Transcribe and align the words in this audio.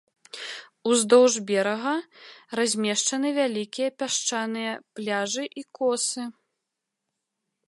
Уздоўж 0.91 1.33
берага 1.51 1.93
размешчаны 2.61 3.29
вялікія 3.39 3.89
пясчаныя 4.01 4.71
пляжы 5.01 5.43
і 5.63 5.69
косы. 5.81 6.23